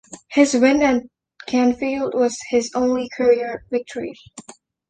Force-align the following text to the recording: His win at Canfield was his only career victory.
His 0.31 0.55
win 0.55 0.81
at 0.81 1.03
Canfield 1.45 2.15
was 2.15 2.35
his 2.49 2.71
only 2.73 3.07
career 3.15 3.65
victory. 3.69 4.15